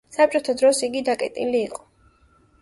საბჭოთა 0.15 0.55
დროს 0.61 0.79
იგი 0.87 1.03
დაკეტილი 1.11 1.61
იყო. 1.69 1.87